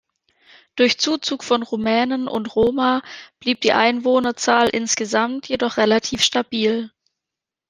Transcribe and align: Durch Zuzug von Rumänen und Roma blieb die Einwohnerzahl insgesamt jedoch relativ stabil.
Durch 0.75 0.97
Zuzug 0.97 1.43
von 1.43 1.61
Rumänen 1.61 2.27
und 2.27 2.55
Roma 2.55 3.03
blieb 3.39 3.61
die 3.61 3.71
Einwohnerzahl 3.71 4.67
insgesamt 4.67 5.47
jedoch 5.47 5.77
relativ 5.77 6.23
stabil. 6.23 6.89